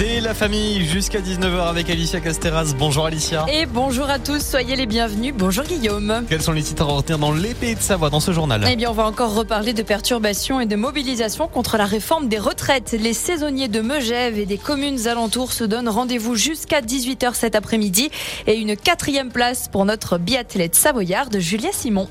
C'est 0.00 0.20
la 0.20 0.32
famille 0.32 0.86
jusqu'à 0.86 1.20
19h 1.20 1.68
avec 1.68 1.90
Alicia 1.90 2.20
Casteras. 2.20 2.72
Bonjour 2.78 3.04
Alicia. 3.04 3.44
Et 3.52 3.66
bonjour 3.66 4.08
à 4.08 4.18
tous, 4.18 4.40
soyez 4.42 4.74
les 4.74 4.86
bienvenus. 4.86 5.34
Bonjour 5.36 5.62
Guillaume. 5.64 6.24
Quels 6.26 6.40
sont 6.40 6.52
les 6.52 6.62
titres 6.62 6.84
à 6.84 6.86
retenir 6.86 7.18
dans 7.18 7.32
l'épée 7.32 7.74
de 7.74 7.80
Savoie 7.82 8.08
dans 8.08 8.18
ce 8.18 8.32
journal 8.32 8.64
Eh 8.66 8.76
bien, 8.76 8.88
on 8.88 8.94
va 8.94 9.04
encore 9.04 9.34
reparler 9.34 9.74
de 9.74 9.82
perturbations 9.82 10.58
et 10.58 10.64
de 10.64 10.74
mobilisation 10.74 11.48
contre 11.48 11.76
la 11.76 11.84
réforme 11.84 12.28
des 12.28 12.38
retraites. 12.38 12.96
Les 12.98 13.12
saisonniers 13.12 13.68
de 13.68 13.82
Megève 13.82 14.38
et 14.38 14.46
des 14.46 14.56
communes 14.56 15.06
alentours 15.06 15.52
se 15.52 15.64
donnent 15.64 15.90
rendez-vous 15.90 16.34
jusqu'à 16.34 16.80
18h 16.80 17.34
cet 17.34 17.54
après-midi 17.54 18.10
et 18.46 18.54
une 18.54 18.78
quatrième 18.78 19.28
place 19.28 19.68
pour 19.68 19.84
notre 19.84 20.16
biathlète 20.16 20.76
savoyarde 20.76 21.38
Julia 21.40 21.72
Simon. 21.72 22.08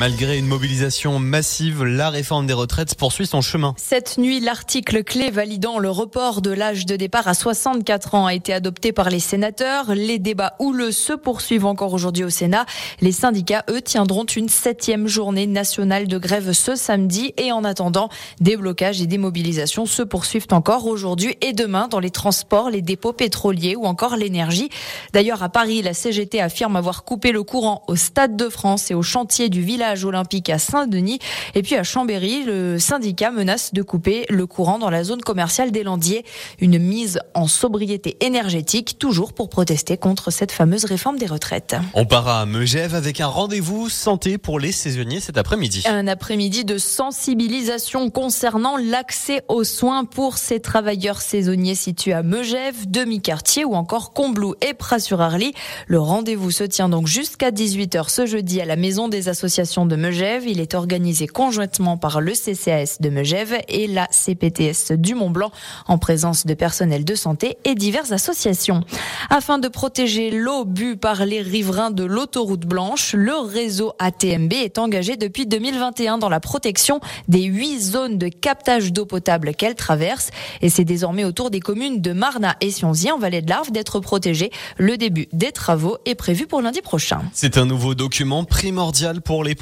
Malgré 0.00 0.38
une 0.38 0.48
mobilisation 0.48 1.20
massive, 1.20 1.84
la 1.84 2.10
réforme 2.10 2.48
des 2.48 2.52
retraites 2.52 2.96
poursuit 2.96 3.28
son 3.28 3.40
chemin. 3.40 3.74
Cette 3.76 4.18
nuit, 4.18 4.40
l'article 4.40 5.04
clé 5.04 5.30
validant 5.30 5.78
le 5.78 5.88
report 5.88 6.42
de 6.42 6.50
l'âge 6.50 6.84
de 6.84 6.96
départ 6.96 7.28
à 7.28 7.34
64 7.34 8.16
ans 8.16 8.26
a 8.26 8.34
été 8.34 8.52
adopté 8.52 8.90
par 8.90 9.08
les 9.08 9.20
sénateurs. 9.20 9.94
Les 9.94 10.18
débats 10.18 10.56
houleux 10.58 10.90
se 10.90 11.12
poursuivent 11.12 11.64
encore 11.64 11.92
aujourd'hui 11.92 12.24
au 12.24 12.28
Sénat. 12.28 12.66
Les 13.00 13.12
syndicats, 13.12 13.64
eux, 13.70 13.80
tiendront 13.80 14.24
une 14.24 14.48
septième 14.48 15.06
journée 15.06 15.46
nationale 15.46 16.08
de 16.08 16.18
grève 16.18 16.52
ce 16.52 16.74
samedi. 16.74 17.32
Et 17.36 17.52
en 17.52 17.62
attendant, 17.62 18.08
des 18.40 18.56
blocages 18.56 19.00
et 19.00 19.06
des 19.06 19.18
mobilisations 19.18 19.86
se 19.86 20.02
poursuivent 20.02 20.48
encore 20.50 20.88
aujourd'hui 20.88 21.36
et 21.40 21.52
demain 21.52 21.86
dans 21.86 22.00
les 22.00 22.10
transports, 22.10 22.68
les 22.68 22.82
dépôts 22.82 23.12
pétroliers 23.12 23.76
ou 23.76 23.84
encore 23.84 24.16
l'énergie. 24.16 24.70
D'ailleurs, 25.12 25.44
à 25.44 25.50
Paris, 25.50 25.82
la 25.82 25.94
CGT 25.94 26.40
affirme 26.40 26.74
avoir 26.74 27.04
coupé 27.04 27.30
le 27.30 27.44
courant 27.44 27.84
au 27.86 27.94
Stade 27.94 28.36
de 28.36 28.48
France 28.48 28.90
et 28.90 28.94
au 28.94 29.02
chantier 29.02 29.48
du 29.48 29.62
village 29.62 29.84
olympique 30.02 30.50
à 30.50 30.58
Saint-Denis. 30.58 31.18
Et 31.54 31.62
puis 31.62 31.76
à 31.76 31.84
Chambéry, 31.84 32.42
le 32.44 32.78
syndicat 32.78 33.30
menace 33.30 33.72
de 33.74 33.82
couper 33.82 34.24
le 34.30 34.46
courant 34.46 34.78
dans 34.78 34.90
la 34.90 35.04
zone 35.04 35.20
commerciale 35.20 35.70
des 35.70 35.82
Landiers. 35.82 36.24
Une 36.58 36.78
mise 36.78 37.20
en 37.34 37.46
sobriété 37.46 38.16
énergétique, 38.20 38.96
toujours 38.98 39.34
pour 39.34 39.50
protester 39.50 39.96
contre 39.96 40.30
cette 40.30 40.52
fameuse 40.52 40.84
réforme 40.84 41.18
des 41.18 41.26
retraites. 41.26 41.76
On 41.92 42.06
part 42.06 42.28
à 42.28 42.46
Megève 42.46 42.94
avec 42.94 43.20
un 43.20 43.26
rendez-vous 43.26 43.88
santé 43.88 44.38
pour 44.38 44.58
les 44.58 44.72
saisonniers 44.72 45.20
cet 45.20 45.36
après-midi. 45.36 45.82
Un 45.86 46.06
après-midi 46.06 46.64
de 46.64 46.78
sensibilisation 46.78 48.10
concernant 48.10 48.76
l'accès 48.76 49.42
aux 49.48 49.64
soins 49.64 50.04
pour 50.04 50.38
ces 50.38 50.60
travailleurs 50.60 51.20
saisonniers 51.20 51.74
situés 51.74 52.12
à 52.12 52.22
Megève, 52.22 52.88
Demi-Quartier 52.88 53.64
ou 53.64 53.74
encore 53.74 54.12
Combloux 54.12 54.54
et 54.60 54.74
Pras-sur-Arly. 54.74 55.52
Le 55.86 55.98
rendez-vous 55.98 56.50
se 56.50 56.64
tient 56.64 56.88
donc 56.88 57.06
jusqu'à 57.06 57.50
18h 57.50 58.08
ce 58.08 58.26
jeudi 58.26 58.60
à 58.60 58.64
la 58.64 58.76
Maison 58.76 59.08
des 59.08 59.28
associations 59.28 59.73
de 59.84 59.96
Megève. 59.96 60.46
Il 60.46 60.60
est 60.60 60.74
organisé 60.74 61.26
conjointement 61.26 61.96
par 61.96 62.20
le 62.20 62.32
CCAS 62.32 62.98
de 63.00 63.08
Megève 63.08 63.58
et 63.68 63.88
la 63.88 64.06
CPTS 64.06 64.92
du 64.92 65.16
Mont-Blanc 65.16 65.50
en 65.88 65.98
présence 65.98 66.46
de 66.46 66.54
personnel 66.54 67.04
de 67.04 67.14
santé 67.16 67.58
et 67.64 67.74
diverses 67.74 68.12
associations. 68.12 68.84
Afin 69.30 69.58
de 69.58 69.66
protéger 69.66 70.30
l'eau 70.30 70.64
bue 70.64 70.96
par 70.96 71.26
les 71.26 71.42
riverains 71.42 71.90
de 71.90 72.04
l'autoroute 72.04 72.66
blanche, 72.66 73.14
le 73.14 73.34
réseau 73.34 73.94
ATMB 73.98 74.52
est 74.52 74.78
engagé 74.78 75.16
depuis 75.16 75.46
2021 75.46 76.18
dans 76.18 76.28
la 76.28 76.40
protection 76.40 77.00
des 77.26 77.42
huit 77.42 77.80
zones 77.80 78.16
de 78.16 78.28
captage 78.28 78.92
d'eau 78.92 79.06
potable 79.06 79.54
qu'elle 79.54 79.74
traverse. 79.74 80.30
Et 80.62 80.68
c'est 80.68 80.84
désormais 80.84 81.24
au 81.24 81.32
tour 81.32 81.50
des 81.50 81.60
communes 81.60 82.00
de 82.00 82.12
Marna 82.12 82.54
et 82.60 82.70
Sionzy 82.70 83.10
en 83.10 83.18
vallée 83.18 83.42
de 83.42 83.50
l'Arve 83.50 83.72
d'être 83.72 83.98
protégées. 83.98 84.52
Le 84.78 84.96
début 84.96 85.26
des 85.32 85.50
travaux 85.50 85.96
est 86.06 86.14
prévu 86.14 86.46
pour 86.46 86.62
lundi 86.62 86.80
prochain. 86.80 87.22
C'est 87.32 87.58
un 87.58 87.66
nouveau 87.66 87.96
document 87.96 88.44
primordial 88.44 89.20
pour 89.20 89.42
les 89.42 89.56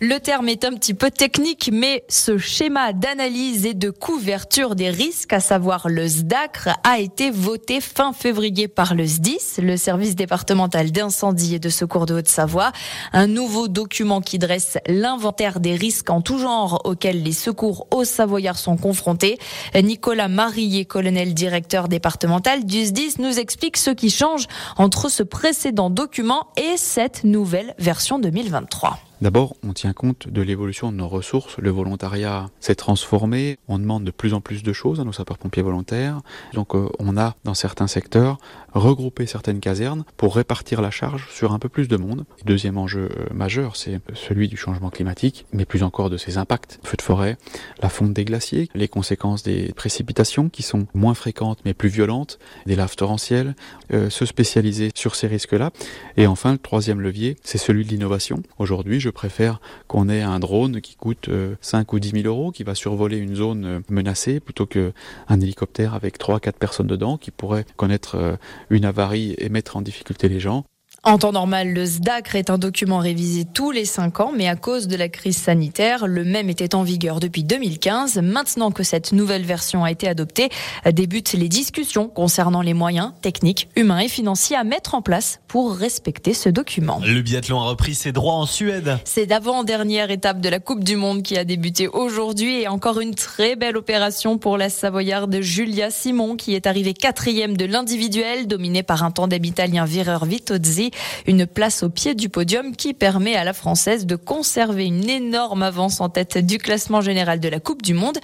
Le 0.00 0.18
terme 0.18 0.48
est 0.48 0.64
un 0.64 0.72
petit 0.74 0.94
peu 0.94 1.10
technique, 1.10 1.70
mais 1.72 2.04
ce 2.08 2.38
schéma 2.38 2.92
d'analyse 2.92 3.66
et 3.66 3.74
de 3.74 3.90
couverture 3.90 4.74
des 4.74 4.90
risques, 4.90 5.32
à 5.32 5.40
savoir 5.40 5.88
le 5.88 6.06
SDACR, 6.06 6.68
a 6.84 6.98
été 6.98 7.30
voté 7.30 7.80
fin 7.80 8.12
février 8.12 8.68
par 8.68 8.94
le 8.94 9.06
SDIS, 9.06 9.60
le 9.60 9.76
service 9.76 10.14
départemental 10.14 10.92
d'incendie 10.92 11.56
et 11.56 11.58
de 11.58 11.68
secours 11.68 12.06
de 12.06 12.14
Haute-Savoie. 12.14 12.72
Un 13.12 13.26
nouveau 13.26 13.68
document 13.68 14.20
qui 14.20 14.38
dresse 14.38 14.78
l'inventaire 14.86 15.60
des 15.60 15.74
risques 15.74 16.10
en 16.10 16.20
tout 16.20 16.38
genre 16.38 16.82
auxquels 16.84 17.22
les 17.22 17.32
secours 17.32 17.86
aux 17.90 18.04
Savoyards 18.04 18.58
sont 18.58 18.76
confrontés. 18.76 19.38
Nicolas 19.74 20.28
Marillier, 20.28 20.84
colonel 20.84 21.34
directeur 21.34 21.88
départemental 21.88 22.64
du 22.64 22.84
SDIS, 22.84 23.14
nous 23.18 23.38
explique 23.38 23.76
ce 23.76 23.90
qui 23.90 24.10
change 24.10 24.46
entre 24.76 25.08
ce 25.08 25.22
précédent 25.22 25.90
document 25.90 26.48
et 26.56 26.76
cette 26.76 27.24
nouvelle 27.24 27.74
version 27.78 28.18
2023. 28.18 28.91
law. 28.92 29.11
D'abord, 29.22 29.54
on 29.62 29.72
tient 29.72 29.92
compte 29.92 30.28
de 30.28 30.42
l'évolution 30.42 30.90
de 30.90 30.96
nos 30.96 31.06
ressources. 31.06 31.56
Le 31.58 31.70
volontariat 31.70 32.50
s'est 32.58 32.74
transformé. 32.74 33.56
On 33.68 33.78
demande 33.78 34.02
de 34.02 34.10
plus 34.10 34.34
en 34.34 34.40
plus 34.40 34.64
de 34.64 34.72
choses 34.72 34.98
à 34.98 35.04
nos 35.04 35.12
sapeurs-pompiers 35.12 35.62
volontaires. 35.62 36.22
Donc, 36.54 36.74
euh, 36.74 36.88
on 36.98 37.16
a, 37.16 37.36
dans 37.44 37.54
certains 37.54 37.86
secteurs, 37.86 38.38
regroupé 38.72 39.26
certaines 39.26 39.60
casernes 39.60 40.04
pour 40.16 40.34
répartir 40.34 40.82
la 40.82 40.90
charge 40.90 41.28
sur 41.30 41.52
un 41.52 41.60
peu 41.60 41.68
plus 41.68 41.86
de 41.86 41.96
monde. 41.96 42.24
Deuxième 42.44 42.76
enjeu 42.78 43.10
euh, 43.16 43.32
majeur, 43.32 43.76
c'est 43.76 44.00
celui 44.14 44.48
du 44.48 44.56
changement 44.56 44.90
climatique, 44.90 45.46
mais 45.52 45.66
plus 45.66 45.84
encore 45.84 46.10
de 46.10 46.16
ses 46.16 46.36
impacts. 46.36 46.80
Feux 46.82 46.96
de 46.96 47.02
forêt, 47.02 47.38
la 47.80 47.90
fonte 47.90 48.12
des 48.14 48.24
glaciers, 48.24 48.70
les 48.74 48.88
conséquences 48.88 49.44
des 49.44 49.72
précipitations 49.72 50.48
qui 50.48 50.64
sont 50.64 50.88
moins 50.94 51.14
fréquentes 51.14 51.60
mais 51.64 51.74
plus 51.74 51.90
violentes, 51.90 52.40
des 52.66 52.74
laves 52.74 52.96
torrentielles, 52.96 53.54
euh, 53.92 54.10
se 54.10 54.26
spécialiser 54.26 54.90
sur 54.96 55.14
ces 55.14 55.28
risques-là. 55.28 55.70
Et 56.16 56.26
enfin, 56.26 56.50
le 56.50 56.58
troisième 56.58 57.00
levier, 57.00 57.36
c'est 57.44 57.58
celui 57.58 57.84
de 57.84 57.90
l'innovation. 57.90 58.42
Aujourd'hui, 58.58 58.98
je 58.98 59.11
préfère 59.12 59.60
qu'on 59.86 60.08
ait 60.08 60.22
un 60.22 60.38
drone 60.38 60.80
qui 60.80 60.96
coûte 60.96 61.28
5 61.60 61.80
euh, 61.92 61.96
ou 61.96 61.98
10 62.00 62.22
000 62.22 62.26
euros, 62.26 62.50
qui 62.50 62.64
va 62.64 62.74
survoler 62.74 63.18
une 63.18 63.34
zone 63.34 63.64
euh, 63.64 63.80
menacée, 63.88 64.40
plutôt 64.40 64.66
qu'un 64.66 64.92
hélicoptère 65.40 65.94
avec 65.94 66.18
3-4 66.18 66.52
personnes 66.52 66.86
dedans 66.86 67.16
qui 67.16 67.30
pourrait 67.30 67.64
connaître 67.76 68.16
euh, 68.16 68.36
une 68.70 68.84
avarie 68.84 69.34
et 69.38 69.48
mettre 69.48 69.76
en 69.76 69.82
difficulté 69.82 70.28
les 70.28 70.40
gens. 70.40 70.64
En 71.04 71.18
temps 71.18 71.32
normal, 71.32 71.72
le 71.72 71.84
SDACR 71.84 72.36
est 72.36 72.48
un 72.48 72.58
document 72.58 72.98
révisé 72.98 73.44
tous 73.44 73.72
les 73.72 73.84
cinq 73.84 74.20
ans, 74.20 74.30
mais 74.32 74.46
à 74.46 74.54
cause 74.54 74.86
de 74.86 74.94
la 74.94 75.08
crise 75.08 75.36
sanitaire, 75.36 76.06
le 76.06 76.22
même 76.22 76.48
était 76.48 76.76
en 76.76 76.84
vigueur 76.84 77.18
depuis 77.18 77.42
2015. 77.42 78.18
Maintenant 78.22 78.70
que 78.70 78.84
cette 78.84 79.10
nouvelle 79.10 79.42
version 79.42 79.82
a 79.82 79.90
été 79.90 80.06
adoptée, 80.06 80.48
débutent 80.92 81.32
les 81.32 81.48
discussions 81.48 82.06
concernant 82.06 82.62
les 82.62 82.72
moyens 82.72 83.10
techniques, 83.20 83.68
humains 83.74 83.98
et 83.98 84.08
financiers 84.08 84.54
à 84.54 84.62
mettre 84.62 84.94
en 84.94 85.02
place 85.02 85.40
pour 85.48 85.74
respecter 85.74 86.34
ce 86.34 86.48
document. 86.48 87.00
Le 87.04 87.20
biathlon 87.20 87.58
a 87.58 87.64
repris 87.64 87.96
ses 87.96 88.12
droits 88.12 88.34
en 88.34 88.46
Suède. 88.46 88.96
C'est 89.04 89.26
d'avant-dernière 89.26 90.12
étape 90.12 90.40
de 90.40 90.48
la 90.48 90.60
Coupe 90.60 90.84
du 90.84 90.94
Monde 90.94 91.24
qui 91.24 91.36
a 91.36 91.44
débuté 91.44 91.88
aujourd'hui 91.88 92.60
et 92.60 92.68
encore 92.68 93.00
une 93.00 93.16
très 93.16 93.56
belle 93.56 93.76
opération 93.76 94.38
pour 94.38 94.56
la 94.56 94.70
Savoyarde 94.70 95.40
Julia 95.40 95.90
Simon 95.90 96.36
qui 96.36 96.54
est 96.54 96.68
arrivée 96.68 96.94
quatrième 96.94 97.56
de 97.56 97.64
l'individuel 97.64 98.46
dominé 98.46 98.84
par 98.84 99.02
un 99.02 99.10
tandem 99.10 99.44
italien 99.44 99.84
Vireur 99.84 100.26
Vitozzi. 100.26 100.91
Une 101.26 101.46
place 101.46 101.82
au 101.82 101.88
pied 101.88 102.14
du 102.14 102.28
podium 102.28 102.74
qui 102.76 102.94
permet 102.94 103.36
à 103.36 103.44
la 103.44 103.52
Française 103.52 104.06
de 104.06 104.16
conserver 104.16 104.86
une 104.86 105.08
énorme 105.08 105.62
avance 105.62 106.00
en 106.00 106.08
tête 106.08 106.38
du 106.38 106.58
classement 106.58 107.00
général 107.00 107.40
de 107.40 107.48
la 107.48 107.60
Coupe 107.60 107.82
du 107.82 107.94
Monde 107.94 108.18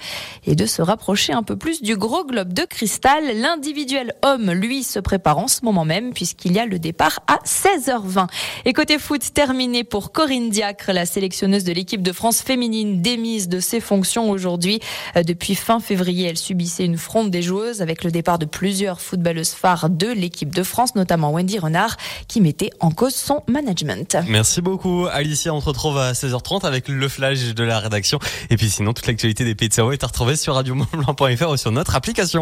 et 0.45 0.55
de 0.55 0.65
se 0.65 0.81
rapprocher 0.81 1.33
un 1.33 1.43
peu 1.43 1.55
plus 1.55 1.81
du 1.81 1.97
gros 1.97 2.25
globe 2.25 2.53
de 2.53 2.63
cristal. 2.63 3.23
L'individuel 3.35 4.13
homme, 4.23 4.51
lui, 4.51 4.83
se 4.83 4.99
prépare 4.99 5.37
en 5.37 5.47
ce 5.47 5.63
moment 5.63 5.85
même 5.85 6.13
puisqu'il 6.13 6.53
y 6.53 6.59
a 6.59 6.65
le 6.65 6.79
départ 6.79 7.19
à 7.27 7.39
16h20. 7.45 8.27
Et 8.65 8.73
côté 8.73 8.99
foot, 8.99 9.21
terminé 9.33 9.83
pour 9.83 10.11
Corinne 10.11 10.49
Diacre, 10.49 10.91
la 10.91 11.05
sélectionneuse 11.05 11.63
de 11.63 11.71
l'équipe 11.71 12.01
de 12.01 12.11
France 12.11 12.41
féminine 12.41 13.01
démise 13.01 13.47
de 13.47 13.59
ses 13.59 13.79
fonctions 13.79 14.29
aujourd'hui. 14.29 14.79
Euh, 15.15 15.23
depuis 15.23 15.55
fin 15.55 15.79
février, 15.79 16.27
elle 16.27 16.37
subissait 16.37 16.85
une 16.85 16.97
fronde 16.97 17.31
des 17.31 17.41
joueuses 17.41 17.81
avec 17.81 18.03
le 18.03 18.11
départ 18.11 18.39
de 18.39 18.45
plusieurs 18.45 19.01
footballeuses 19.01 19.53
phares 19.53 19.89
de 19.89 20.07
l'équipe 20.07 20.53
de 20.53 20.63
France, 20.63 20.95
notamment 20.95 21.31
Wendy 21.31 21.59
Renard, 21.59 21.97
qui 22.27 22.41
mettait 22.41 22.58
en 22.79 22.91
cause 22.91 23.15
son 23.15 23.43
management. 23.47 24.17
Merci 24.27 24.61
beaucoup 24.61 25.07
Alicia, 25.11 25.53
on 25.53 25.61
se 25.61 25.65
retrouve 25.65 25.97
à 25.97 26.13
16h30 26.13 26.65
avec 26.65 26.87
le 26.87 27.07
flash 27.07 27.53
de 27.53 27.63
la 27.63 27.79
rédaction. 27.79 28.19
Et 28.49 28.57
puis 28.57 28.69
sinon, 28.69 28.93
toute 28.93 29.07
l'actualité 29.07 29.45
des 29.45 29.55
Pays 29.55 29.69
de 29.69 29.73
Savoie 29.73 29.93
est 29.93 30.03
à 30.03 30.07
retrouver 30.07 30.35
sur 30.35 30.55
radiomontblanc.fr 30.55 31.49
ou 31.49 31.57
sur 31.57 31.71
notre 31.71 31.95
application. 31.95 32.41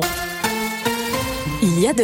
Il 1.64 1.80
y 1.80 1.88
a 1.88 1.94
de 1.94 1.96